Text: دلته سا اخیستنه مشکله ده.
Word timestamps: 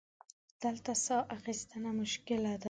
دلته 0.61 0.91
سا 1.05 1.17
اخیستنه 1.37 1.89
مشکله 1.99 2.53
ده. 2.57 2.59